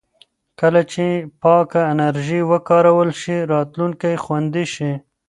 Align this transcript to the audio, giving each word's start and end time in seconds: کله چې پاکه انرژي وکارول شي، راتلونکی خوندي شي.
کله 0.59 0.81
چې 0.91 1.05
پاکه 1.41 1.81
انرژي 1.93 2.41
وکارول 2.51 3.09
شي، 3.21 3.37
راتلونکی 3.53 4.13
خوندي 4.23 4.65
شي. 4.73 4.91